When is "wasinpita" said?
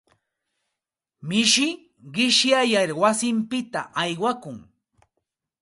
3.01-3.81